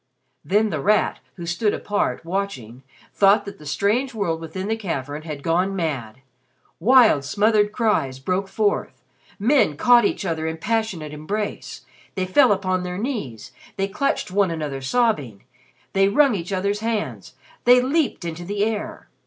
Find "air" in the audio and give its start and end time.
18.65-19.07